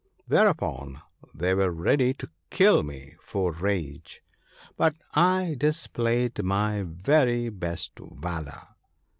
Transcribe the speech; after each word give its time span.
Thereupon 0.27 0.99
they 1.31 1.53
were 1.53 1.69
ready 1.69 2.11
to 2.15 2.29
kill 2.49 2.81
me 2.81 3.13
for 3.21 3.51
rage; 3.51 4.23
but 4.75 4.95
I 5.13 5.53
displayed 5.59 6.43
my 6.43 6.81
very 6.81 7.49
best 7.49 7.99
valour. 7.99 8.69